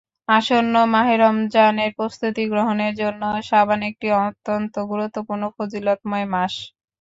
আসন্ন 0.31 0.75
মাহে 0.93 1.15
রমজানের 1.17 1.91
প্রস্তুতি 1.97 2.43
গ্রহণের 2.51 2.93
জন্য 3.01 3.21
শাবান 3.47 3.81
একটি 3.89 4.07
অত্যন্ত 4.21 4.73
গুরুত্বপূর্ণ 4.91 5.43
ফজিলতময় 5.55 6.27
মাস। 6.33 6.53